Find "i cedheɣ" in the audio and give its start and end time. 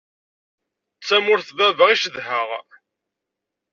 1.89-2.49